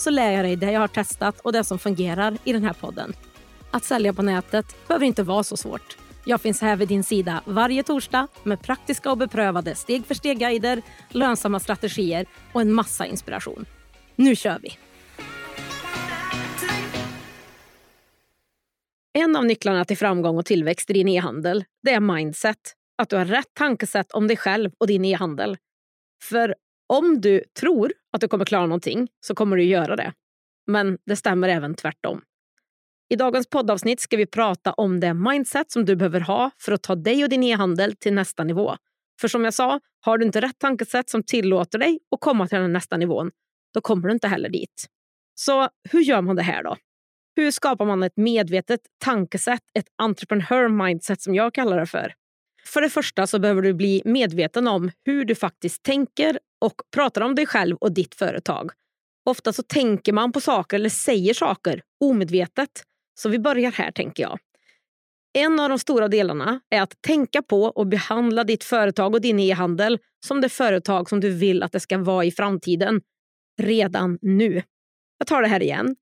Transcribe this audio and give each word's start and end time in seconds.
så 0.00 0.10
lär 0.10 0.32
jag 0.32 0.44
dig 0.44 0.56
det 0.56 0.72
jag 0.72 0.80
har 0.80 0.88
testat 0.88 1.40
och 1.40 1.52
det 1.52 1.64
som 1.64 1.78
fungerar 1.78 2.38
i 2.44 2.52
den 2.52 2.64
här 2.64 2.72
podden. 2.72 3.12
Att 3.70 3.84
sälja 3.84 4.12
på 4.12 4.22
nätet 4.22 4.88
behöver 4.88 5.06
inte 5.06 5.22
vara 5.22 5.42
så 5.42 5.56
svårt. 5.56 5.96
Jag 6.24 6.40
finns 6.40 6.60
här 6.60 6.76
vid 6.76 6.88
din 6.88 7.04
sida 7.04 7.42
varje 7.44 7.82
torsdag 7.82 8.28
med 8.42 8.62
praktiska 8.62 9.10
och 9.10 9.18
beprövade 9.18 9.74
steg 9.74 10.06
för 10.06 10.14
steg-guider, 10.14 10.82
lönsamma 11.08 11.60
strategier 11.60 12.26
och 12.52 12.60
en 12.60 12.72
massa 12.72 13.06
inspiration. 13.06 13.66
Nu 14.16 14.36
kör 14.36 14.58
vi! 14.62 14.78
En 19.12 19.36
av 19.36 19.44
nycklarna 19.44 19.84
till 19.84 19.98
framgång 19.98 20.38
och 20.38 20.46
tillväxt 20.46 20.90
i 20.90 20.92
din 20.92 21.08
e-handel 21.08 21.64
det 21.82 21.92
är 21.92 22.00
mindset. 22.00 22.74
Att 22.98 23.08
du 23.08 23.16
har 23.16 23.24
rätt 23.24 23.54
tankesätt 23.54 24.12
om 24.12 24.28
dig 24.28 24.36
själv 24.36 24.70
och 24.78 24.86
din 24.86 25.04
e-handel. 25.04 25.56
För 26.22 26.54
om 26.88 27.20
du 27.20 27.44
tror 27.60 27.92
att 28.12 28.20
du 28.20 28.28
kommer 28.28 28.44
klara 28.44 28.66
någonting 28.66 29.08
så 29.20 29.34
kommer 29.34 29.56
du 29.56 29.62
göra 29.62 29.96
det. 29.96 30.12
Men 30.66 30.98
det 31.06 31.16
stämmer 31.16 31.48
även 31.48 31.74
tvärtom. 31.74 32.22
I 33.10 33.16
dagens 33.16 33.46
poddavsnitt 33.46 34.00
ska 34.00 34.16
vi 34.16 34.26
prata 34.26 34.72
om 34.72 35.00
det 35.00 35.14
mindset 35.14 35.70
som 35.70 35.84
du 35.84 35.96
behöver 35.96 36.20
ha 36.20 36.50
för 36.58 36.72
att 36.72 36.82
ta 36.82 36.94
dig 36.94 37.24
och 37.24 37.30
din 37.30 37.42
e-handel 37.42 37.96
till 37.96 38.14
nästa 38.14 38.44
nivå. 38.44 38.76
För 39.20 39.28
som 39.28 39.44
jag 39.44 39.54
sa, 39.54 39.80
har 40.00 40.18
du 40.18 40.26
inte 40.26 40.40
rätt 40.40 40.58
tankesätt 40.58 41.10
som 41.10 41.22
tillåter 41.22 41.78
dig 41.78 41.98
att 42.10 42.20
komma 42.20 42.48
till 42.48 42.58
den 42.58 42.72
nästa 42.72 42.96
nivån, 42.96 43.30
då 43.74 43.80
kommer 43.80 44.08
du 44.08 44.14
inte 44.14 44.28
heller 44.28 44.48
dit. 44.48 44.86
Så 45.34 45.68
hur 45.90 46.00
gör 46.00 46.22
man 46.22 46.36
det 46.36 46.42
här 46.42 46.62
då? 46.62 46.76
Hur 47.36 47.50
skapar 47.50 47.84
man 47.84 48.02
ett 48.02 48.16
medvetet 48.16 48.80
tankesätt, 49.04 49.62
ett 49.74 49.88
entreprenör 49.96 50.68
mindset 50.68 51.22
som 51.22 51.34
jag 51.34 51.54
kallar 51.54 51.80
det 51.80 51.86
för? 51.86 52.14
För 52.72 52.80
det 52.80 52.90
första 52.90 53.26
så 53.26 53.38
behöver 53.38 53.62
du 53.62 53.74
bli 53.74 54.02
medveten 54.04 54.68
om 54.68 54.90
hur 55.04 55.24
du 55.24 55.34
faktiskt 55.34 55.82
tänker 55.82 56.38
och 56.60 56.74
pratar 56.94 57.20
om 57.20 57.34
dig 57.34 57.46
själv 57.46 57.76
och 57.76 57.92
ditt 57.92 58.14
företag. 58.14 58.70
Ofta 59.24 59.52
så 59.52 59.62
tänker 59.62 60.12
man 60.12 60.32
på 60.32 60.40
saker 60.40 60.76
eller 60.76 60.88
säger 60.88 61.34
saker 61.34 61.82
omedvetet. 62.04 62.70
Så 63.20 63.28
vi 63.28 63.38
börjar 63.38 63.70
här 63.70 63.90
tänker 63.90 64.22
jag. 64.22 64.38
En 65.38 65.60
av 65.60 65.68
de 65.68 65.78
stora 65.78 66.08
delarna 66.08 66.60
är 66.70 66.82
att 66.82 67.02
tänka 67.02 67.42
på 67.42 67.62
och 67.62 67.86
behandla 67.86 68.44
ditt 68.44 68.64
företag 68.64 69.14
och 69.14 69.20
din 69.20 69.40
e-handel 69.40 69.98
som 70.26 70.40
det 70.40 70.48
företag 70.48 71.08
som 71.08 71.20
du 71.20 71.30
vill 71.30 71.62
att 71.62 71.72
det 71.72 71.80
ska 71.80 71.98
vara 71.98 72.24
i 72.24 72.30
framtiden. 72.30 73.00
Redan 73.62 74.18
nu. 74.22 74.62
Jag 75.18 75.26
tar 75.26 75.42
det 75.42 75.48
här 75.48 75.62
igen 75.62 75.96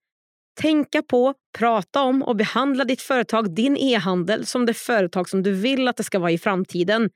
tänka 0.57 1.03
på, 1.03 1.35
prata 1.59 2.03
om 2.03 2.23
och 2.23 2.37
behandla 2.37 2.85
ditt 2.85 3.03
företag, 3.03 3.55
din 3.55 3.77
e-handel, 3.77 4.47
som 4.47 4.67
det 4.67 4.75
företag 4.75 5.29
som 5.29 5.43
du 5.43 5.53
vill 5.53 5.89
att 5.89 5.97
det 5.97 6.05
ska 6.05 6.19
vara 6.19 6.31
i 6.31 6.39
framtiden 6.39 7.11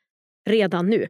redan 0.48 0.90
nu. 0.90 1.06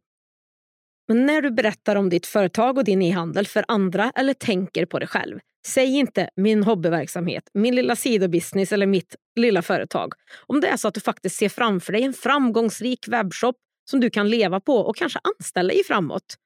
Men 1.09 1.27
när 1.27 1.43
du 1.43 1.51
berättar 1.51 1.97
om 1.97 2.09
ditt 2.09 2.27
företag 2.27 2.79
och 2.79 2.85
din 2.85 3.03
e-handel 3.03 3.47
för 3.47 3.65
andra 3.69 4.13
eller 4.15 4.35
tänker 4.35 4.87
på 4.87 4.99
det 4.99 5.07
själv, 5.07 5.39
säg 5.67 5.99
inte 5.99 6.31
min 6.37 6.65
hobbyverksamhet, 6.65 7.45
min 7.55 7.75
lilla 7.75 7.97
sidobusiness 7.97 8.73
eller 8.73 8.87
mitt 8.87 9.17
lilla 9.37 9.63
företag. 9.63 10.13
Om 10.47 10.61
det 10.61 10.69
är 10.69 10.77
så 10.77 10.89
att 10.89 10.95
du 10.95 11.01
faktiskt 11.01 11.37
ser 11.37 11.49
framför 11.49 11.93
dig 11.93 12.03
en 12.03 12.13
framgångsrik 12.13 13.09
webbshop 13.09 13.57
som 13.91 14.01
du 14.01 14.11
kan 14.11 14.31
leva 14.31 14.61
på 14.61 14.77
och 14.77 14.97
kanske 14.97 15.19
anställa 15.39 15.73
i 15.73 15.83
framåt. 15.87 16.37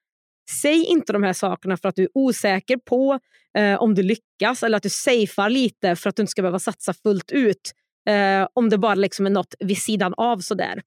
Säg 0.62 0.84
inte 0.84 1.12
de 1.12 1.22
här 1.22 1.32
sakerna 1.32 1.76
för 1.76 1.88
att 1.88 1.96
du 1.96 2.02
är 2.02 2.08
osäker 2.14 2.76
på 2.76 3.18
eh, 3.58 3.82
om 3.82 3.94
du 3.94 4.02
lyckas 4.02 4.62
eller 4.62 4.76
att 4.76 4.82
du 4.82 4.90
safear 4.90 5.50
lite 5.50 5.96
för 5.96 6.10
att 6.10 6.16
du 6.16 6.22
inte 6.22 6.30
ska 6.30 6.42
behöva 6.42 6.58
satsa 6.58 6.94
fullt 6.94 7.32
ut. 7.32 7.72
Eh, 8.08 8.48
om 8.52 8.68
det 8.68 8.78
bara 8.78 8.94
liksom 8.94 9.26
är 9.26 9.30
något 9.30 9.54
vid 9.58 9.78
sidan 9.78 10.14
av 10.16 10.38
sådär. 10.38 10.82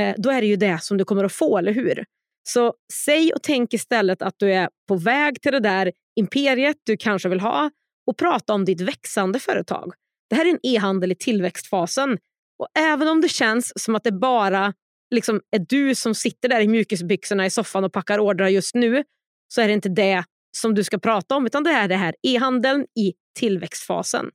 Eh, 0.00 0.14
då 0.18 0.30
är 0.30 0.40
det 0.40 0.46
ju 0.46 0.56
det 0.56 0.82
som 0.82 0.96
du 0.96 1.04
kommer 1.04 1.24
att 1.24 1.32
få, 1.32 1.58
eller 1.58 1.72
hur? 1.72 2.04
Så 2.48 2.74
säg 2.92 3.32
och 3.32 3.42
tänk 3.42 3.74
istället 3.74 4.22
att 4.22 4.34
du 4.36 4.52
är 4.52 4.68
på 4.88 4.96
väg 4.96 5.42
till 5.42 5.52
det 5.52 5.60
där 5.60 5.92
imperiet 6.16 6.76
du 6.84 6.96
kanske 6.96 7.28
vill 7.28 7.40
ha 7.40 7.70
och 8.06 8.16
prata 8.16 8.54
om 8.54 8.64
ditt 8.64 8.80
växande 8.80 9.38
företag. 9.38 9.92
Det 10.30 10.36
här 10.36 10.46
är 10.46 10.50
en 10.50 10.60
e-handel 10.62 11.12
i 11.12 11.14
tillväxtfasen. 11.14 12.18
Och 12.58 12.68
även 12.78 13.08
om 13.08 13.20
det 13.20 13.28
känns 13.28 13.72
som 13.76 13.94
att 13.94 14.04
det 14.04 14.12
bara 14.12 14.74
liksom 15.10 15.40
är 15.50 15.66
du 15.68 15.94
som 15.94 16.14
sitter 16.14 16.48
där 16.48 16.60
i 16.60 16.68
mjukisbyxorna 16.68 17.46
i 17.46 17.50
soffan 17.50 17.84
och 17.84 17.92
packar 17.92 18.18
ordrar 18.18 18.48
just 18.48 18.74
nu 18.74 19.04
så 19.48 19.60
är 19.60 19.66
det 19.66 19.74
inte 19.74 19.88
det 19.88 20.24
som 20.56 20.74
du 20.74 20.84
ska 20.84 20.98
prata 20.98 21.36
om 21.36 21.46
utan 21.46 21.64
det 21.64 21.70
är 21.70 21.88
det 21.88 21.96
här 21.96 22.14
e-handeln 22.22 22.86
i 23.00 23.12
tillväxtfasen. 23.38 24.30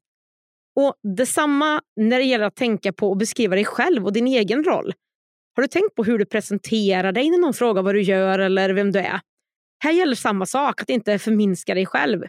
Och 0.76 0.96
Detsamma 1.18 1.82
när 1.96 2.20
det 2.20 2.26
gäller 2.26 2.46
att 2.46 2.56
tänka 2.56 2.94
på 2.94 3.10
och 3.10 3.18
beskriva 3.18 3.56
dig 3.56 3.66
själv 3.66 4.06
och 4.06 4.14
din 4.14 4.28
egen 4.28 4.64
roll. 4.64 4.94
Har 5.56 5.62
du 5.62 5.68
tänkt 5.68 5.96
på 5.96 6.04
hur 6.04 6.18
du 6.18 6.26
presenterar 6.26 7.12
dig 7.12 7.30
när 7.30 7.38
någon 7.38 7.54
frågar 7.54 7.82
vad 7.82 7.96
du 7.96 8.02
gör 8.02 8.40
eller 8.40 8.70
vem 8.70 8.92
du 8.92 9.00
är? 9.00 9.20
Här 9.84 9.92
gäller 9.92 10.16
samma 10.16 10.46
sak, 10.46 10.82
att 10.82 10.90
inte 10.90 11.20
förminska 11.20 11.74
dig 11.74 11.86
själv. 11.86 12.24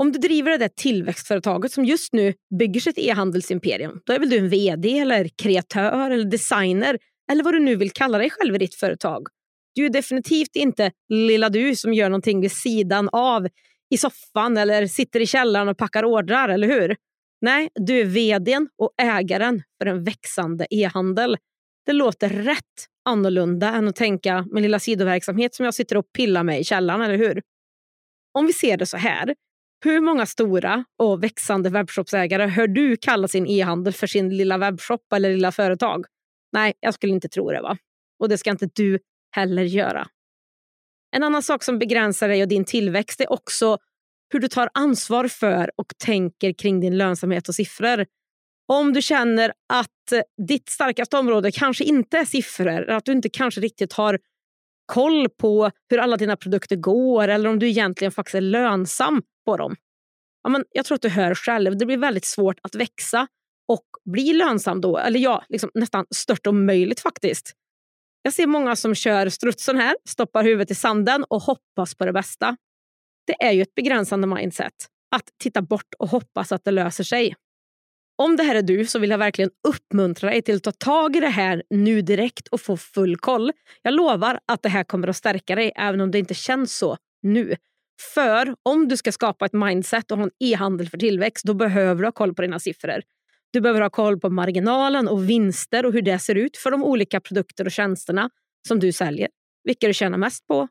Om 0.00 0.12
du 0.12 0.18
driver 0.18 0.50
det 0.50 0.58
där 0.58 0.68
tillväxtföretaget 0.68 1.72
som 1.72 1.84
just 1.84 2.12
nu 2.12 2.34
bygger 2.58 2.80
sitt 2.80 2.98
e-handelsimperium, 2.98 4.00
då 4.06 4.12
är 4.12 4.18
väl 4.18 4.30
du 4.30 4.38
en 4.38 4.48
vd, 4.48 4.98
eller 4.98 5.28
kreatör 5.42 6.10
eller 6.10 6.24
designer 6.24 6.98
eller 7.30 7.44
vad 7.44 7.54
du 7.54 7.60
nu 7.60 7.76
vill 7.76 7.90
kalla 7.90 8.18
dig 8.18 8.30
själv 8.30 8.54
i 8.54 8.58
ditt 8.58 8.74
företag. 8.74 9.26
Du 9.74 9.84
är 9.84 9.90
definitivt 9.90 10.56
inte 10.56 10.92
lilla 11.08 11.48
du 11.48 11.76
som 11.76 11.94
gör 11.94 12.08
någonting 12.08 12.40
vid 12.40 12.52
sidan 12.52 13.08
av 13.12 13.48
i 13.90 13.98
soffan 13.98 14.56
eller 14.56 14.86
sitter 14.86 15.20
i 15.20 15.26
källaren 15.26 15.68
och 15.68 15.78
packar 15.78 16.04
ordrar, 16.04 16.48
eller 16.48 16.68
hur? 16.68 16.96
Nej, 17.40 17.68
du 17.74 18.00
är 18.00 18.04
vdn 18.04 18.68
och 18.78 18.90
ägaren 19.02 19.62
för 19.78 19.86
en 19.86 20.04
växande 20.04 20.66
e-handel. 20.70 21.36
Det 21.86 21.92
låter 21.92 22.28
rätt 22.28 22.86
annorlunda 23.04 23.68
än 23.68 23.88
att 23.88 23.96
tänka 23.96 24.46
min 24.50 24.62
lilla 24.62 24.78
sidoverksamhet 24.78 25.54
som 25.54 25.64
jag 25.64 25.74
sitter 25.74 25.96
och 25.96 26.12
pillar 26.16 26.42
med 26.42 26.60
i 26.60 26.64
källaren, 26.64 27.00
eller 27.00 27.18
hur? 27.18 27.42
Om 28.32 28.46
vi 28.46 28.52
ser 28.52 28.76
det 28.76 28.86
så 28.86 28.96
här, 28.96 29.34
hur 29.84 30.00
många 30.00 30.26
stora 30.26 30.84
och 30.98 31.24
växande 31.24 31.70
webbshopsägare 31.70 32.46
hör 32.46 32.66
du 32.66 32.96
kalla 32.96 33.28
sin 33.28 33.46
e-handel 33.46 33.92
för 33.92 34.06
sin 34.06 34.36
lilla 34.36 34.58
webbshop 34.58 35.12
eller 35.14 35.30
lilla 35.30 35.52
företag? 35.52 36.04
Nej, 36.52 36.74
jag 36.80 36.94
skulle 36.94 37.12
inte 37.12 37.28
tro 37.28 37.50
det. 37.50 37.62
va? 37.62 37.76
Och 38.18 38.28
det 38.28 38.38
ska 38.38 38.50
inte 38.50 38.68
du 38.74 38.98
heller 39.30 39.62
göra. 39.62 40.08
En 41.16 41.22
annan 41.22 41.42
sak 41.42 41.64
som 41.64 41.78
begränsar 41.78 42.28
dig 42.28 42.42
och 42.42 42.48
din 42.48 42.64
tillväxt 42.64 43.20
är 43.20 43.32
också 43.32 43.78
hur 44.32 44.40
du 44.40 44.48
tar 44.48 44.68
ansvar 44.74 45.28
för 45.28 45.70
och 45.76 45.92
tänker 46.04 46.52
kring 46.52 46.80
din 46.80 46.98
lönsamhet 46.98 47.48
och 47.48 47.54
siffror. 47.54 48.06
Om 48.68 48.92
du 48.92 49.02
känner 49.02 49.52
att 49.72 50.22
ditt 50.48 50.68
starkaste 50.68 51.16
område 51.16 51.52
kanske 51.52 51.84
inte 51.84 52.18
är 52.18 52.24
siffror, 52.24 52.90
att 52.90 53.04
du 53.04 53.12
inte 53.12 53.28
kanske 53.28 53.60
riktigt 53.60 53.92
har 53.92 54.18
koll 54.86 55.28
på 55.28 55.70
hur 55.90 55.98
alla 55.98 56.16
dina 56.16 56.36
produkter 56.36 56.76
går 56.76 57.28
eller 57.28 57.48
om 57.48 57.58
du 57.58 57.68
egentligen 57.68 58.12
faktiskt 58.12 58.34
är 58.34 58.40
lönsam 58.40 59.22
på 59.48 59.56
dem. 59.56 59.76
Ja, 60.42 60.50
men 60.50 60.64
jag 60.70 60.84
tror 60.84 60.94
att 60.94 61.02
du 61.02 61.08
hör 61.08 61.34
själv, 61.34 61.78
det 61.78 61.86
blir 61.86 61.98
väldigt 61.98 62.24
svårt 62.24 62.58
att 62.62 62.74
växa 62.74 63.26
och 63.68 63.84
bli 64.04 64.32
lönsam 64.32 64.80
då. 64.80 64.98
Eller 64.98 65.20
ja, 65.20 65.44
liksom 65.48 65.70
nästan 65.74 66.06
stört 66.10 66.46
omöjligt 66.46 67.00
faktiskt. 67.00 67.52
Jag 68.22 68.32
ser 68.32 68.46
många 68.46 68.76
som 68.76 68.94
kör 68.94 69.28
strutsen 69.28 69.76
här, 69.76 69.96
stoppar 70.08 70.44
huvudet 70.44 70.70
i 70.70 70.74
sanden 70.74 71.24
och 71.24 71.42
hoppas 71.42 71.94
på 71.94 72.06
det 72.06 72.12
bästa. 72.12 72.56
Det 73.26 73.42
är 73.44 73.52
ju 73.52 73.62
ett 73.62 73.74
begränsande 73.74 74.26
mindset. 74.26 74.72
Att 75.16 75.24
titta 75.42 75.62
bort 75.62 75.94
och 75.98 76.08
hoppas 76.08 76.52
att 76.52 76.64
det 76.64 76.70
löser 76.70 77.04
sig. 77.04 77.34
Om 78.22 78.36
det 78.36 78.42
här 78.42 78.54
är 78.54 78.62
du 78.62 78.86
så 78.86 78.98
vill 78.98 79.10
jag 79.10 79.18
verkligen 79.18 79.50
uppmuntra 79.68 80.30
dig 80.30 80.42
till 80.42 80.56
att 80.56 80.62
ta 80.62 80.72
tag 80.72 81.16
i 81.16 81.20
det 81.20 81.28
här 81.28 81.62
nu 81.70 82.02
direkt 82.02 82.48
och 82.48 82.60
få 82.60 82.76
full 82.76 83.16
koll. 83.16 83.52
Jag 83.82 83.94
lovar 83.94 84.40
att 84.46 84.62
det 84.62 84.68
här 84.68 84.84
kommer 84.84 85.08
att 85.08 85.16
stärka 85.16 85.54
dig 85.54 85.72
även 85.76 86.00
om 86.00 86.10
det 86.10 86.18
inte 86.18 86.34
känns 86.34 86.78
så 86.78 86.96
nu. 87.22 87.56
För 88.14 88.54
om 88.62 88.88
du 88.88 88.96
ska 88.96 89.12
skapa 89.12 89.46
ett 89.46 89.52
mindset 89.52 90.10
och 90.10 90.18
ha 90.18 90.24
en 90.24 90.30
e-handel 90.38 90.88
för 90.88 90.98
tillväxt 90.98 91.44
då 91.44 91.54
behöver 91.54 92.02
du 92.02 92.06
ha 92.06 92.12
koll 92.12 92.34
på 92.34 92.42
dina 92.42 92.58
siffror. 92.58 93.02
Du 93.50 93.60
behöver 93.60 93.80
ha 93.80 93.90
koll 93.90 94.20
på 94.20 94.30
marginalen 94.30 95.08
och 95.08 95.30
vinster 95.30 95.86
och 95.86 95.92
hur 95.92 96.02
det 96.02 96.18
ser 96.18 96.34
ut 96.34 96.56
för 96.56 96.70
de 96.70 96.84
olika 96.84 97.20
produkter 97.20 97.64
och 97.64 97.72
tjänsterna 97.72 98.30
som 98.68 98.80
du 98.80 98.92
säljer. 98.92 99.28
Vilka 99.64 99.86
du 99.86 99.94
tjänar 99.94 100.18
mest 100.18 100.46
på, 100.46 100.68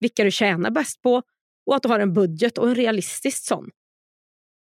vilka 0.00 0.24
du 0.24 0.30
tjänar 0.30 0.70
bäst 0.70 1.02
på 1.02 1.22
och 1.66 1.76
att 1.76 1.82
du 1.82 1.88
har 1.88 2.00
en 2.00 2.12
budget 2.12 2.58
och 2.58 2.68
en 2.68 2.74
realistisk 2.74 3.44
sån. 3.44 3.70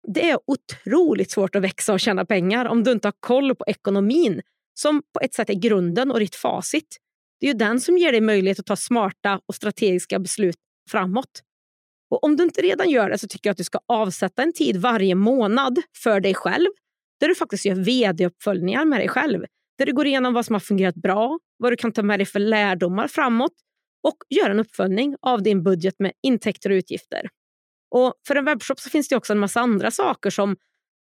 Det 0.08 0.30
är 0.30 0.38
otroligt 0.46 1.30
svårt 1.30 1.54
att 1.54 1.62
växa 1.62 1.92
och 1.92 2.00
tjäna 2.00 2.24
pengar 2.24 2.66
om 2.66 2.84
du 2.84 2.92
inte 2.92 3.08
har 3.08 3.14
koll 3.20 3.54
på 3.54 3.64
ekonomin 3.66 4.42
som 4.74 5.02
på 5.14 5.20
ett 5.20 5.34
sätt 5.34 5.50
är 5.50 5.54
grunden 5.54 6.10
och 6.10 6.20
ditt 6.20 6.34
facit. 6.34 6.96
Det 7.40 7.46
är 7.46 7.52
ju 7.52 7.58
den 7.58 7.80
som 7.80 7.98
ger 7.98 8.12
dig 8.12 8.20
möjlighet 8.20 8.58
att 8.58 8.66
ta 8.66 8.76
smarta 8.76 9.40
och 9.46 9.54
strategiska 9.54 10.18
beslut 10.18 10.56
framåt. 10.90 11.42
Och 12.10 12.24
Om 12.24 12.36
du 12.36 12.44
inte 12.44 12.60
redan 12.62 12.90
gör 12.90 13.10
det 13.10 13.18
så 13.18 13.28
tycker 13.28 13.48
jag 13.48 13.52
att 13.52 13.58
du 13.58 13.64
ska 13.64 13.78
avsätta 13.86 14.42
en 14.42 14.52
tid 14.52 14.76
varje 14.76 15.14
månad 15.14 15.78
för 15.96 16.20
dig 16.20 16.34
själv 16.34 16.68
där 17.20 17.28
du 17.28 17.34
faktiskt 17.34 17.64
gör 17.64 17.74
vd-uppföljningar 17.74 18.84
med 18.84 19.00
dig 19.00 19.08
själv. 19.08 19.44
Där 19.78 19.86
du 19.86 19.92
går 19.92 20.06
igenom 20.06 20.34
vad 20.34 20.46
som 20.46 20.54
har 20.54 20.60
fungerat 20.60 20.94
bra, 20.94 21.38
vad 21.58 21.72
du 21.72 21.76
kan 21.76 21.92
ta 21.92 22.02
med 22.02 22.18
dig 22.18 22.26
för 22.26 22.38
lärdomar 22.38 23.08
framåt 23.08 23.52
och 24.08 24.16
gör 24.28 24.50
en 24.50 24.60
uppföljning 24.60 25.16
av 25.20 25.42
din 25.42 25.62
budget 25.62 25.94
med 25.98 26.12
intäkter 26.22 26.70
och 26.70 26.74
utgifter. 26.74 27.28
Och 27.90 28.14
För 28.26 28.36
en 28.36 28.44
webbshop 28.44 28.80
så 28.80 28.90
finns 28.90 29.08
det 29.08 29.16
också 29.16 29.32
en 29.32 29.38
massa 29.38 29.60
andra 29.60 29.90
saker 29.90 30.30
som 30.30 30.56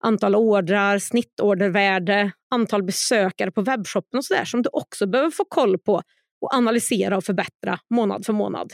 antal 0.04 0.36
ordrar, 0.36 1.00
snittordervärde, 1.00 2.32
antal 2.52 2.84
besökare 2.84 3.52
på 3.52 3.62
webbshoppen 3.62 4.18
och 4.18 4.26
sådär 4.26 4.46
som 4.46 4.62
du 4.62 4.70
också 4.74 5.08
behöver 5.08 5.32
få 5.32 5.46
koll 5.46 5.78
på 5.78 6.02
och 6.42 6.54
analysera 6.54 7.18
och 7.18 7.24
förbättra 7.24 7.80
månad 7.90 8.26
för 8.26 8.34
månad. 8.34 8.74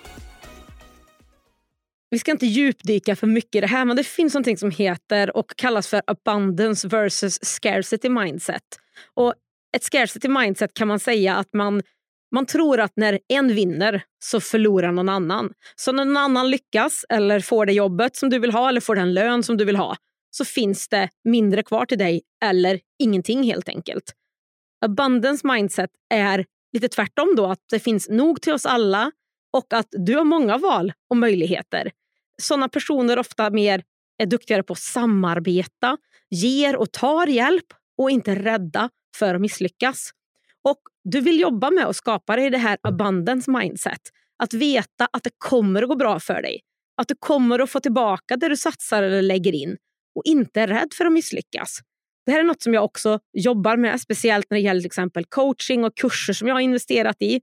Vi 2.11 2.19
ska 2.19 2.31
inte 2.31 2.45
djupdyka 2.45 3.15
för 3.15 3.27
mycket 3.27 3.55
i 3.55 3.61
det 3.61 3.67
här 3.67 3.85
men 3.85 3.95
det 3.95 4.03
finns 4.03 4.33
någonting 4.33 4.57
som 4.57 4.71
heter 4.71 5.37
och 5.37 5.51
kallas 5.55 5.87
för 5.87 6.01
abundance 6.07 6.87
versus 6.87 7.39
scarcity 7.41 8.09
mindset. 8.09 8.63
Och 9.13 9.33
Ett 9.75 9.83
scarcity 9.83 10.27
mindset 10.27 10.73
kan 10.73 10.87
man 10.87 10.99
säga 10.99 11.35
att 11.35 11.53
man 11.53 11.81
man 12.35 12.45
tror 12.45 12.79
att 12.79 12.91
när 12.95 13.19
en 13.27 13.55
vinner 13.55 14.03
så 14.23 14.39
förlorar 14.39 14.91
någon 14.91 15.09
annan. 15.09 15.53
Så 15.75 15.91
när 15.91 16.05
någon 16.05 16.17
annan 16.17 16.49
lyckas 16.49 17.05
eller 17.09 17.39
får 17.39 17.65
det 17.65 17.73
jobbet 17.73 18.15
som 18.15 18.29
du 18.29 18.39
vill 18.39 18.51
ha 18.51 18.69
eller 18.69 18.81
får 18.81 18.95
den 18.95 19.13
lön 19.13 19.43
som 19.43 19.57
du 19.57 19.65
vill 19.65 19.75
ha 19.75 19.95
så 20.31 20.45
finns 20.45 20.87
det 20.87 21.09
mindre 21.23 21.63
kvar 21.63 21.85
till 21.85 21.97
dig 21.97 22.21
eller 22.43 22.79
ingenting 22.99 23.43
helt 23.43 23.69
enkelt. 23.69 24.13
Abundance 24.85 25.47
mindset 25.47 25.89
är 26.09 26.45
lite 26.73 26.87
tvärtom 26.87 27.33
då, 27.37 27.45
att 27.45 27.59
det 27.69 27.79
finns 27.79 28.09
nog 28.09 28.41
till 28.41 28.53
oss 28.53 28.65
alla 28.65 29.11
och 29.53 29.73
att 29.73 29.87
du 29.91 30.15
har 30.15 30.23
många 30.23 30.57
val 30.57 30.93
och 31.09 31.17
möjligheter. 31.17 31.91
Sådana 32.41 32.69
personer 32.69 33.19
ofta 33.19 33.49
mer 33.49 33.83
är 34.17 34.25
duktigare 34.25 34.63
på 34.63 34.73
att 34.73 34.79
samarbeta, 34.79 35.97
ger 36.29 36.75
och 36.75 36.91
tar 36.91 37.27
hjälp 37.27 37.65
och 37.97 38.11
inte 38.11 38.35
rädda 38.35 38.89
för 39.17 39.35
att 39.35 39.41
misslyckas. 39.41 40.11
Och 40.63 40.79
Du 41.03 41.21
vill 41.21 41.39
jobba 41.39 41.71
med 41.71 41.85
att 41.85 41.95
skapa 41.95 42.35
dig 42.35 42.49
det 42.49 42.57
här 42.57 42.77
abundance 42.83 43.51
mindset. 43.51 44.01
Att 44.43 44.53
veta 44.53 45.07
att 45.13 45.23
det 45.23 45.31
kommer 45.37 45.81
att 45.83 45.89
gå 45.89 45.95
bra 45.95 46.19
för 46.19 46.41
dig. 46.41 46.59
Att 47.01 47.07
du 47.07 47.15
kommer 47.19 47.59
att 47.59 47.69
få 47.69 47.79
tillbaka 47.79 48.35
det 48.37 48.49
du 48.49 48.57
satsar 48.57 49.03
eller 49.03 49.21
lägger 49.21 49.55
in 49.55 49.77
och 50.15 50.21
inte 50.25 50.61
är 50.61 50.67
rädd 50.67 50.93
för 50.97 51.05
att 51.05 51.11
misslyckas. 51.11 51.79
Det 52.25 52.31
här 52.31 52.39
är 52.39 52.43
något 52.43 52.61
som 52.61 52.73
jag 52.73 52.83
också 52.83 53.19
jobbar 53.33 53.77
med, 53.77 54.01
speciellt 54.01 54.45
när 54.49 54.57
det 54.57 54.61
gäller 54.61 54.81
till 54.81 54.87
exempel 54.87 55.25
coaching 55.25 55.83
och 55.83 55.97
kurser 55.97 56.33
som 56.33 56.47
jag 56.47 56.55
har 56.55 56.61
investerat 56.61 57.21
i. 57.21 57.41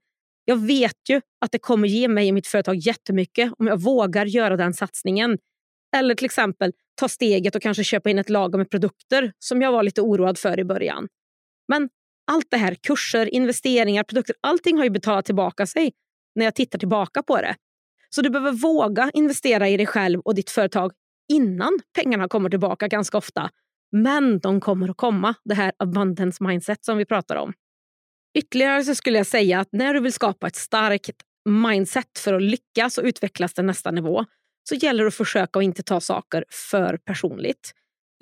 Jag 0.49 0.56
vet 0.67 1.09
ju 1.09 1.21
att 1.41 1.53
det 1.53 1.59
kommer 1.59 1.89
ge 1.89 2.09
mig 2.09 2.29
och 2.29 2.35
mitt 2.35 2.47
företag 2.47 2.77
jättemycket 2.77 3.53
om 3.59 3.67
jag 3.67 3.83
vågar 3.83 4.27
göra 4.27 4.56
den 4.56 4.75
satsningen. 4.75 5.39
Eller 5.97 6.15
till 6.15 6.25
exempel 6.25 6.73
ta 7.00 7.09
steget 7.09 7.55
och 7.55 7.62
kanske 7.62 7.85
köpa 7.85 8.11
in 8.11 8.19
ett 8.19 8.31
lager 8.31 8.59
med 8.59 8.71
produkter 8.71 9.33
som 9.39 9.62
jag 9.62 9.73
var 9.73 9.83
lite 9.83 10.00
oroad 10.00 10.39
för 10.39 10.61
i 10.61 10.65
början. 10.65 11.09
Men 11.69 11.89
allt 12.31 12.47
det 12.50 12.56
här, 12.56 12.75
kurser, 12.75 13.35
investeringar, 13.35 14.03
produkter, 14.03 14.37
allting 14.41 14.77
har 14.77 14.85
ju 14.85 14.91
betalat 14.91 15.25
tillbaka 15.25 15.67
sig 15.67 15.93
när 16.35 16.45
jag 16.45 16.55
tittar 16.55 16.79
tillbaka 16.79 17.23
på 17.23 17.37
det. 17.37 17.56
Så 18.11 18.23
du 18.23 18.31
behöver 18.31 18.53
våga 18.53 19.11
investera 19.15 19.69
i 19.69 19.77
dig 19.77 19.87
själv 19.87 20.21
och 20.21 20.35
ditt 20.35 20.50
företag 20.50 20.93
innan 21.33 21.79
pengarna 21.95 22.29
kommer 22.29 22.50
tillbaka 22.50 22.89
ganska 22.89 23.19
ofta. 23.19 23.50
Men 23.93 24.39
de 24.39 24.61
kommer 24.61 24.89
att 24.89 24.97
komma, 24.97 25.35
det 25.45 25.55
här 25.55 25.73
abundance 25.79 26.45
mindset 26.45 26.85
som 26.85 26.99
vi 26.99 27.05
pratar 27.05 27.37
om. 27.37 27.53
Ytterligare 28.35 28.85
så 28.85 28.95
skulle 28.95 29.19
jag 29.19 29.27
säga 29.27 29.61
att 29.61 29.69
när 29.73 29.95
du 29.95 30.01
vill 30.01 30.13
skapa 30.13 30.47
ett 30.47 30.57
starkt 30.57 31.23
mindset 31.49 32.19
för 32.19 32.35
att 32.35 32.43
lyckas 32.43 32.99
och 32.99 33.05
utvecklas 33.05 33.55
till 33.55 33.65
nästa 33.65 33.91
nivå 33.91 34.25
så 34.69 34.75
gäller 34.75 35.05
det 35.05 35.09
att 35.09 35.15
försöka 35.15 35.59
att 35.59 35.65
inte 35.65 35.83
ta 35.83 36.01
saker 36.01 36.45
för 36.71 36.97
personligt. 36.97 37.73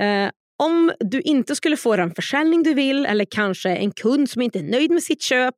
Eh, 0.03 0.31
om 0.63 0.93
du 1.01 1.21
inte 1.21 1.57
skulle 1.57 1.77
få 1.77 1.97
den 1.97 2.15
försäljning 2.15 2.63
du 2.63 2.75
vill 2.75 3.07
eller 3.07 3.25
kanske 3.25 3.71
en 3.71 3.93
kund 3.93 4.31
som 4.31 4.43
inte 4.43 4.59
är 4.59 4.63
nöjd 4.63 4.91
med 4.91 5.03
sitt 5.03 5.23
köp 5.23 5.55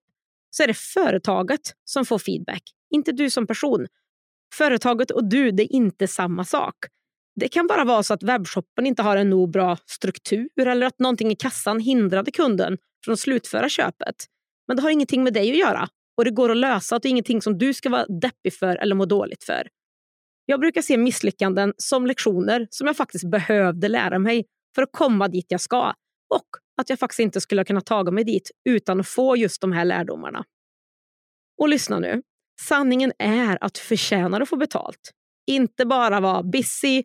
så 0.51 0.63
är 0.63 0.67
det 0.67 0.77
företaget 0.77 1.61
som 1.85 2.07
får 2.07 2.19
feedback, 2.19 2.63
inte 2.95 3.13
du 3.13 3.31
som 3.31 3.47
person. 3.47 3.87
Företaget 4.55 5.11
och 5.11 5.29
du, 5.29 5.51
det 5.51 5.63
är 5.63 5.73
inte 5.73 6.09
samma 6.09 6.45
sak. 6.45 6.75
Det 7.41 7.49
kan 7.49 7.67
bara 7.67 7.85
vara 7.85 8.03
så 8.03 8.15
att 8.15 8.23
webbshoppen 8.23 8.87
inte 8.87 9.03
har 9.03 9.17
en 9.17 9.31
nog 9.31 9.51
bra 9.51 9.77
struktur 9.87 10.67
eller 10.67 10.87
att 10.87 10.99
någonting 10.99 11.31
i 11.31 11.37
kassan 11.37 11.81
hindrade 11.81 12.31
kunden 12.31 12.79
från 13.05 13.13
att 13.13 13.21
slutföra 13.21 13.69
köpet. 13.69 14.17
Men 14.69 14.77
det 14.77 14.83
har 14.83 14.91
ingenting 14.91 15.25
med 15.25 15.33
dig 15.33 15.51
att 15.51 15.59
göra 15.59 15.89
och 16.17 16.25
det 16.25 16.31
går 16.31 16.51
att 16.51 16.57
lösa 16.57 16.95
och 16.95 17.01
det 17.03 17.09
är 17.09 17.11
ingenting 17.11 17.43
som 17.43 17.59
du 17.59 17.75
ska 17.75 17.91
vara 17.91 18.07
deppig 18.07 18.55
för 18.55 18.77
eller 18.77 18.95
må 18.95 19.05
dåligt 19.05 19.45
för. 19.45 19.69
Jag 20.47 20.61
brukar 20.61 20.83
se 20.83 20.97
misslyckanden 20.97 21.73
som 21.77 22.07
lektioner 22.07 22.67
som 22.71 22.87
jag 22.87 22.97
faktiskt 22.97 23.31
behövde 23.31 23.89
lära 23.89 24.19
mig 24.19 24.45
för 24.75 24.83
att 24.83 24.93
komma 24.93 25.29
dit 25.29 25.47
jag 25.49 25.61
ska 25.61 25.95
och 26.35 26.47
att 26.81 26.91
jag 26.91 26.99
faktiskt 26.99 27.21
inte 27.21 27.41
skulle 27.41 27.65
kunna 27.65 27.81
ta 27.81 28.11
mig 28.11 28.25
dit 28.25 28.51
utan 28.69 29.01
att 29.01 29.09
få 29.09 29.37
just 29.37 29.61
de 29.61 29.73
här 29.73 29.85
lärdomarna. 29.85 30.45
Och 31.59 31.69
lyssna 31.69 31.99
nu. 31.99 32.23
Sanningen 32.61 33.13
är 33.19 33.59
att 33.65 33.75
du 33.75 33.81
förtjänar 33.81 34.41
att 34.41 34.49
få 34.49 34.57
betalt. 34.57 35.13
Inte 35.47 35.87
bara 35.87 36.21
vara 36.21 36.43
busy, 36.43 37.03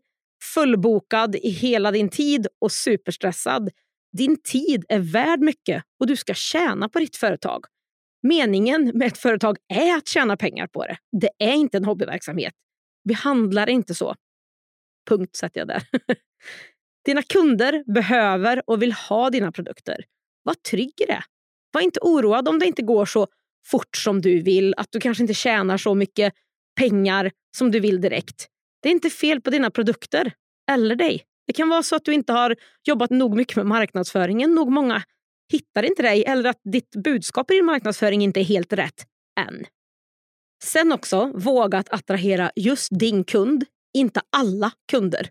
fullbokad 0.54 1.36
i 1.36 1.50
hela 1.50 1.92
din 1.92 2.10
tid 2.10 2.48
och 2.62 2.72
superstressad. 2.72 3.70
Din 4.18 4.42
tid 4.42 4.86
är 4.90 5.00
värd 5.00 5.40
mycket 5.40 5.84
och 6.00 6.08
du 6.08 6.16
ska 6.16 6.34
tjäna 6.34 6.90
på 6.90 7.00
ditt 7.00 7.16
företag. 7.16 7.66
Meningen 8.24 8.92
med 8.94 9.08
ett 9.08 9.18
företag 9.18 9.58
är 9.74 9.98
att 9.98 10.08
tjäna 10.08 10.38
pengar 10.38 10.68
på 10.68 10.86
det. 10.86 10.98
Det 11.22 11.30
är 11.40 11.54
inte 11.54 11.78
en 11.78 11.86
hobbyverksamhet. 11.86 12.54
Vi 13.04 13.14
handlar 13.14 13.70
inte 13.70 13.96
så. 13.96 14.16
Punkt 15.10 15.36
sätter 15.36 15.60
jag 15.62 15.68
där. 15.68 15.84
Dina 17.06 17.22
kunder 17.22 17.94
behöver 17.94 18.62
och 18.70 18.82
vill 18.82 18.94
ha 18.94 19.30
dina 19.30 19.52
produkter. 19.52 20.06
Var 20.44 20.54
trygg 20.54 21.02
i 21.02 21.06
det. 21.06 21.24
Var 21.72 21.82
inte 21.82 22.00
oroad 22.02 22.48
om 22.48 22.60
det 22.60 22.66
inte 22.66 22.82
går 22.82 23.06
så 23.06 23.28
fort 23.66 23.98
som 23.98 24.22
du 24.22 24.42
vill, 24.42 24.74
att 24.78 24.92
du 24.92 25.00
kanske 25.00 25.24
inte 25.24 25.34
tjänar 25.34 25.78
så 25.78 25.96
mycket 25.96 26.34
pengar 26.80 27.32
som 27.58 27.72
du 27.72 27.80
vill 27.80 28.02
direkt. 28.02 28.48
Det 28.82 28.90
är 28.90 28.94
inte 28.94 29.10
fel 29.10 29.42
på 29.42 29.50
dina 29.50 29.72
produkter 29.72 30.34
eller 30.72 30.96
dig. 30.96 31.24
Det 31.48 31.54
kan 31.54 31.70
vara 31.70 31.84
så 31.84 31.96
att 31.96 32.06
du 32.06 32.14
inte 32.14 32.34
har 32.34 32.56
jobbat 32.84 33.10
nog 33.10 33.36
mycket 33.36 33.56
med 33.56 33.66
marknadsföringen. 33.66 34.56
Nog 34.56 34.72
många 34.72 35.04
hittar 35.52 35.84
inte 35.84 36.02
dig 36.02 36.24
eller 36.26 36.50
att 36.50 36.62
ditt 36.64 36.96
budskap 37.04 37.52
i 37.52 37.54
din 37.54 37.66
marknadsföring 37.66 38.24
inte 38.24 38.40
är 38.40 38.44
helt 38.44 38.74
rätt 38.74 39.06
än. 39.40 39.66
Sen 40.64 40.92
också, 40.92 41.32
våga 41.36 41.78
att 41.78 41.94
attrahera 41.94 42.52
just 42.56 43.00
din 43.00 43.24
kund, 43.24 43.66
inte 43.94 44.22
alla 44.38 44.72
kunder. 44.92 45.30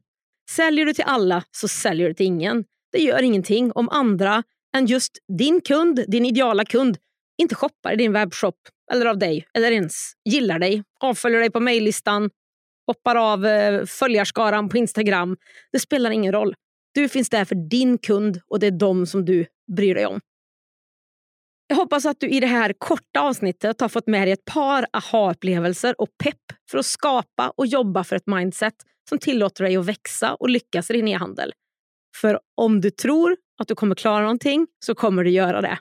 Säljer 0.51 0.87
du 0.87 0.95
till 0.95 1.05
alla 1.05 1.45
så 1.51 1.69
säljer 1.69 2.09
du 2.09 2.15
till 2.15 2.27
ingen. 2.27 2.65
Det 2.93 2.99
gör 2.99 3.23
ingenting 3.23 3.73
om 3.73 3.89
andra 3.89 4.43
än 4.77 4.87
just 4.87 5.13
din 5.39 5.61
kund, 5.61 6.05
din 6.09 6.27
ideala 6.27 6.65
kund, 6.65 6.99
inte 7.43 7.55
shoppar 7.55 7.93
i 7.93 7.97
din 7.97 8.13
webbshop 8.13 8.57
eller 8.93 9.07
av 9.07 9.19
dig 9.19 9.47
eller 9.55 9.73
ens 9.73 10.13
gillar 10.25 10.59
dig, 10.59 10.83
avföljer 11.01 11.41
dig 11.41 11.51
på 11.51 11.61
mejllistan, 11.61 12.31
hoppar 12.87 13.17
av 13.17 13.47
eh, 13.47 13.85
följarskaran 13.85 14.69
på 14.69 14.77
Instagram. 14.77 15.37
Det 15.73 15.79
spelar 15.79 16.11
ingen 16.11 16.33
roll. 16.33 16.55
Du 16.95 17.09
finns 17.09 17.31
där 17.31 17.45
för 17.45 17.55
din 17.55 17.99
kund 17.99 18.41
och 18.49 18.61
det 18.61 18.67
är 18.67 18.71
dem 18.71 19.07
som 19.07 19.25
du 19.25 19.47
bryr 19.77 19.95
dig 19.95 20.07
om. 20.07 20.21
Jag 21.67 21.77
hoppas 21.77 22.07
att 22.07 22.21
du 22.21 22.29
i 22.29 22.41
det 22.41 22.47
här 22.47 22.75
korta 22.79 23.21
avsnittet 23.21 23.81
har 23.81 23.89
fått 23.89 24.07
med 24.07 24.27
dig 24.27 24.33
ett 24.33 24.45
par 24.45 24.87
aha-upplevelser 24.93 26.01
och 26.01 26.09
pepp 26.25 26.59
för 26.71 26.79
att 26.79 26.87
skapa 26.87 27.53
och 27.57 27.67
jobba 27.67 28.05
för 28.05 28.17
ett 28.17 28.27
mindset 28.27 28.75
som 29.09 29.19
tillåter 29.19 29.65
dig 29.65 29.77
att 29.77 29.87
växa 29.87 30.35
och 30.35 30.49
lyckas 30.49 30.91
i 30.91 30.93
din 30.93 31.09
e-handel. 31.09 31.53
För 32.17 32.41
om 32.57 32.81
du 32.81 32.91
tror 32.91 33.37
att 33.59 33.69
du 33.69 33.75
kommer 33.75 33.95
klara 33.95 34.21
någonting 34.21 34.67
så 34.85 34.95
kommer 34.95 35.25
du 35.25 35.31
göra 35.31 35.61
det. 35.61 35.79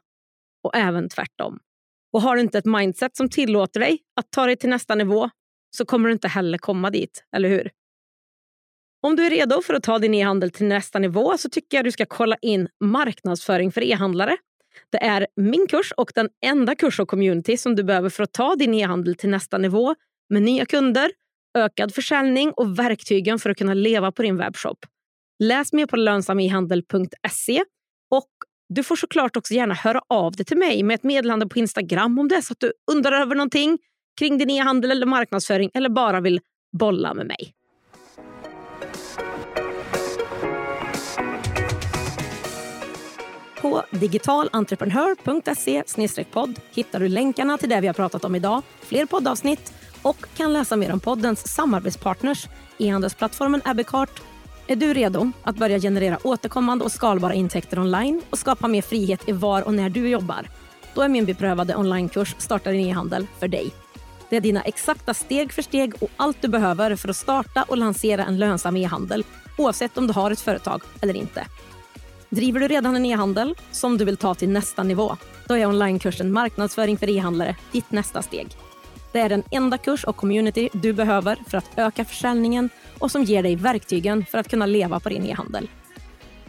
Och 0.64 0.76
även 0.76 1.10
tvärtom. 1.10 1.60
Och 2.14 2.22
har 2.22 2.36
du 2.36 2.42
inte 2.42 2.58
ett 2.58 2.66
mindset 2.66 3.18
som 3.18 3.30
tillåter 3.30 3.80
dig 3.80 4.00
att 4.16 4.32
ta 4.32 4.46
dig 4.46 4.56
till 4.56 4.70
nästa 4.70 4.96
nivå 4.96 5.30
så 5.72 5.86
kommer 5.86 6.10
du 6.10 6.14
inte 6.14 6.28
heller 6.28 6.58
komma 6.58 6.90
dit, 6.90 7.24
eller 7.36 7.50
hur? 7.50 7.72
Om 9.04 9.16
du 9.16 9.26
är 9.26 9.30
redo 9.30 9.62
för 9.62 9.74
att 9.74 9.84
ta 9.84 10.00
din 10.00 10.14
e-handel 10.14 10.52
till 10.52 10.66
nästa 10.66 11.00
nivå 11.00 11.38
så 11.38 11.50
tycker 11.50 11.78
jag 11.78 11.86
du 11.86 11.92
ska 11.92 12.06
kolla 12.06 12.38
in 12.42 12.68
marknadsföring 12.84 13.72
för 13.72 13.84
e-handlare. 13.84 14.38
Det 14.90 15.04
är 15.04 15.28
min 15.36 15.68
kurs 15.68 15.92
och 15.98 16.12
den 16.16 16.30
enda 16.46 16.76
kurs 16.76 17.00
och 17.00 17.08
community 17.08 17.58
som 17.58 17.76
du 17.76 17.84
behöver 17.84 18.10
för 18.10 18.24
att 18.24 18.34
ta 18.34 18.56
din 18.56 18.74
e-handel 18.74 19.16
till 19.16 19.30
nästa 19.30 19.58
nivå 19.58 19.96
med 20.30 20.42
nya 20.42 20.66
kunder 20.66 21.12
ökad 21.58 21.94
försäljning 21.94 22.52
och 22.52 22.80
verktygen 22.80 23.40
för 23.40 23.50
att 23.50 23.58
kunna 23.58 23.74
leva 23.74 24.12
på 24.12 24.22
din 24.22 24.38
webbshop. 24.38 24.86
Läs 25.40 25.74
mer 25.74 25.86
på 25.86 25.96
lönsamehandel.se 25.96 27.64
och 28.12 28.30
du 28.70 28.84
får 28.84 28.96
såklart 28.96 29.38
också 29.38 29.54
gärna 29.54 29.74
höra 29.74 30.02
av 30.10 30.32
dig 30.32 30.46
till 30.46 30.58
mig 30.58 30.84
med 30.84 30.96
ett 30.96 31.04
meddelande 31.04 31.48
på 31.48 31.60
Instagram 31.60 32.20
om 32.20 32.28
det 32.28 32.36
är 32.36 32.42
så 32.42 32.54
att 32.54 32.60
du 32.60 32.74
undrar 32.92 33.22
över 33.22 33.36
någonting 33.36 33.78
kring 34.22 34.38
din 34.38 34.50
e-handel 34.50 34.92
eller 34.92 35.06
marknadsföring 35.06 35.72
eller 35.74 35.90
bara 35.90 36.22
vill 36.22 36.40
bolla 36.72 37.14
med 37.14 37.28
mig. 37.28 37.54
På 43.62 43.84
digitalentreprenör.se 43.92 46.24
podd 46.32 46.60
hittar 46.74 47.00
du 47.00 47.08
länkarna 47.08 47.58
till 47.58 47.70
det 47.70 47.82
vi 47.82 47.88
har 47.88 47.94
pratat 47.94 48.26
om 48.26 48.36
idag, 48.36 48.62
fler 48.82 49.06
poddavsnitt 49.06 49.74
och 50.02 50.26
kan 50.38 50.54
läsa 50.54 50.76
mer 50.76 50.94
om 50.94 51.00
poddens 51.00 51.56
samarbetspartners, 51.56 52.48
e-handelsplattformen 52.78 53.62
Abbeycart. 53.66 54.22
Är 54.68 54.76
du 54.76 54.94
redo 54.94 55.32
att 55.44 55.56
börja 55.56 55.80
generera 55.80 56.18
återkommande 56.24 56.86
och 56.86 56.92
skalbara 56.92 57.34
intäkter 57.34 57.80
online 57.80 58.22
och 58.30 58.38
skapa 58.38 58.68
mer 58.68 58.82
frihet 58.82 59.30
i 59.30 59.32
var 59.32 59.62
och 59.62 59.74
när 59.74 59.90
du 59.90 60.10
jobbar? 60.10 60.48
Då 60.94 61.02
är 61.02 61.10
min 61.10 61.26
beprövade 61.26 61.76
onlinekurs 61.76 62.36
Starta 62.38 62.72
din 62.72 62.88
e-handel 62.88 63.28
för 63.40 63.48
dig. 63.48 63.72
Det 64.32 64.38
är 64.38 64.42
dina 64.42 64.62
exakta 64.62 65.14
steg 65.14 65.54
för 65.54 65.62
steg 65.62 66.04
och 66.04 66.10
allt 66.18 66.42
du 66.42 66.48
behöver 66.48 66.96
för 66.96 67.10
att 67.10 67.16
starta 67.16 67.64
och 67.64 67.78
lansera 67.78 68.26
en 68.26 68.38
lönsam 68.38 68.78
e-handel 68.78 69.24
oavsett 69.58 69.98
om 69.98 70.08
du 70.08 70.14
har 70.14 70.32
ett 70.32 70.40
företag 70.40 70.82
eller 71.02 71.14
inte. 71.14 71.46
Driver 72.30 72.60
du 72.60 72.68
redan 72.68 72.96
en 72.96 73.06
e-handel 73.06 73.56
som 73.72 73.98
du 73.98 74.06
vill 74.06 74.18
ta 74.18 74.36
till 74.36 74.50
nästa 74.50 74.84
nivå? 74.84 75.18
Då 75.48 75.58
är 75.58 75.66
onlinekursen 75.66 76.32
Marknadsföring 76.32 76.98
för 76.98 77.10
e-handlare 77.10 77.56
ditt 77.72 77.92
nästa 77.92 78.22
steg. 78.22 78.48
Det 79.12 79.20
är 79.20 79.30
den 79.30 79.44
enda 79.52 79.78
kurs 79.78 80.04
och 80.04 80.16
community 80.16 80.70
du 80.74 80.94
behöver 80.94 81.38
för 81.48 81.58
att 81.58 81.70
öka 81.76 82.06
försäljningen 82.06 82.70
och 83.00 83.12
som 83.12 83.24
ger 83.24 83.44
dig 83.44 83.56
verktygen 83.56 84.26
för 84.26 84.38
att 84.38 84.50
kunna 84.50 84.66
leva 84.66 85.00
på 85.00 85.10
din 85.10 85.26
e-handel. 85.26 85.70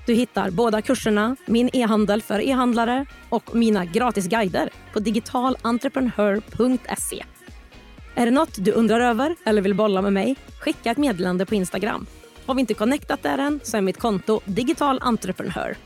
Du 0.06 0.14
hittar 0.14 0.50
båda 0.50 0.82
kurserna, 0.82 1.36
Min 1.46 1.70
e-handel 1.72 2.22
för 2.22 2.40
e-handlare 2.40 3.06
och 3.28 3.54
mina 3.54 3.84
gratis 3.84 4.26
guider 4.26 4.70
på 4.92 5.00
digitalentreprenör.se. 5.00 7.24
Är 8.14 8.24
det 8.24 8.30
något 8.30 8.64
du 8.64 8.72
undrar 8.72 9.00
över 9.00 9.36
eller 9.44 9.62
vill 9.62 9.74
bolla 9.74 10.02
med 10.02 10.12
mig? 10.12 10.36
Skicka 10.60 10.90
ett 10.90 10.98
meddelande 10.98 11.46
på 11.46 11.54
Instagram. 11.54 12.06
Har 12.46 12.54
vi 12.54 12.60
inte 12.60 12.74
connectat 12.74 13.22
där 13.22 13.38
än 13.38 13.60
så 13.62 13.76
är 13.76 13.80
mitt 13.80 13.98
konto 13.98 14.40
Digital 14.44 14.98
Entreprenör. 15.02 15.76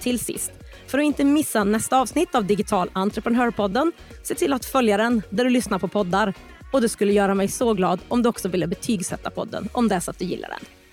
Till 0.00 0.18
sist, 0.18 0.52
för 0.86 0.98
att 0.98 1.04
inte 1.04 1.24
missa 1.24 1.64
nästa 1.64 2.00
avsnitt 2.00 2.34
av 2.34 2.44
Digital 2.44 2.90
Entreprenörpodden, 2.92 3.92
se 4.22 4.34
till 4.34 4.52
att 4.52 4.64
följa 4.64 4.96
den 4.96 5.22
där 5.30 5.44
du 5.44 5.50
lyssnar 5.50 5.78
på 5.78 5.88
poddar. 5.88 6.34
Och 6.72 6.80
det 6.80 6.88
skulle 6.88 7.12
göra 7.12 7.34
mig 7.34 7.48
så 7.48 7.74
glad 7.74 8.00
om 8.08 8.22
du 8.22 8.28
också 8.28 8.48
ville 8.48 8.66
betygsätta 8.66 9.30
podden 9.30 9.68
om 9.72 9.88
det 9.88 9.94
är 9.94 10.00
så 10.00 10.10
att 10.10 10.18
du 10.18 10.24
gillar 10.24 10.48
den. 10.48 10.83